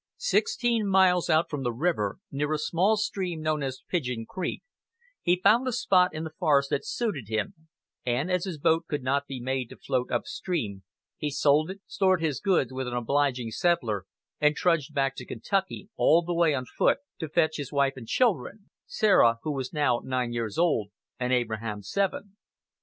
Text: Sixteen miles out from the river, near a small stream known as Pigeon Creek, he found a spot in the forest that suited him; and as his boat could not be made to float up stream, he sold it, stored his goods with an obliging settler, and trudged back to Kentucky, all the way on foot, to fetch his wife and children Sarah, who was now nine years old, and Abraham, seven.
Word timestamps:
Sixteen 0.17 0.87
miles 0.87 1.29
out 1.29 1.47
from 1.47 1.61
the 1.61 1.71
river, 1.71 2.17
near 2.31 2.51
a 2.53 2.57
small 2.57 2.97
stream 2.97 3.39
known 3.39 3.61
as 3.61 3.83
Pigeon 3.87 4.25
Creek, 4.27 4.63
he 5.21 5.39
found 5.43 5.67
a 5.67 5.71
spot 5.71 6.11
in 6.11 6.23
the 6.23 6.31
forest 6.39 6.71
that 6.71 6.83
suited 6.87 7.27
him; 7.27 7.53
and 8.03 8.31
as 8.31 8.45
his 8.45 8.57
boat 8.57 8.87
could 8.87 9.03
not 9.03 9.27
be 9.27 9.39
made 9.39 9.69
to 9.69 9.77
float 9.77 10.11
up 10.11 10.25
stream, 10.25 10.81
he 11.17 11.29
sold 11.29 11.69
it, 11.69 11.81
stored 11.85 12.19
his 12.19 12.39
goods 12.39 12.73
with 12.73 12.87
an 12.87 12.95
obliging 12.95 13.51
settler, 13.51 14.07
and 14.39 14.55
trudged 14.55 14.91
back 14.95 15.15
to 15.17 15.23
Kentucky, 15.23 15.91
all 15.97 16.23
the 16.23 16.33
way 16.33 16.55
on 16.55 16.65
foot, 16.65 16.97
to 17.19 17.29
fetch 17.29 17.57
his 17.57 17.71
wife 17.71 17.93
and 17.95 18.07
children 18.07 18.71
Sarah, 18.87 19.37
who 19.43 19.51
was 19.53 19.71
now 19.71 20.01
nine 20.03 20.33
years 20.33 20.57
old, 20.57 20.89
and 21.19 21.31
Abraham, 21.31 21.83
seven. 21.83 22.37